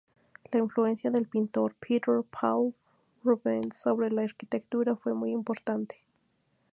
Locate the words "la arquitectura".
4.09-4.95